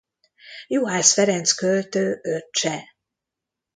[0.67, 2.95] Juhász Ferenc költő öccse.